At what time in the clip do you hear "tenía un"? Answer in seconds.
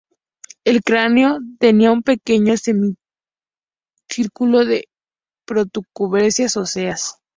1.59-2.01